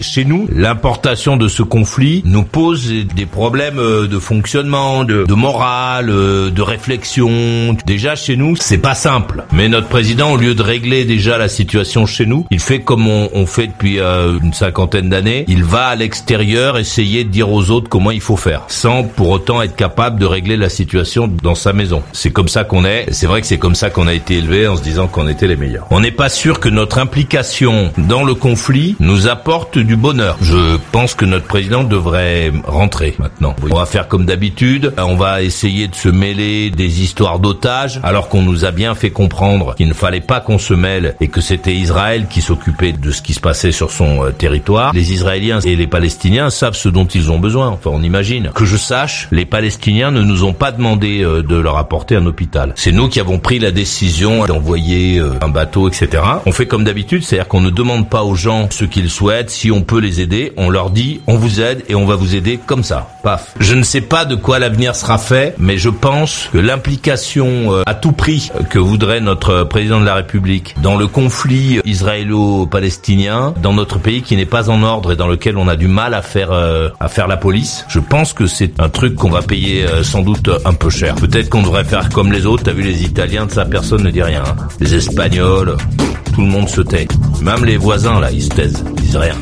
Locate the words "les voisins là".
87.64-88.30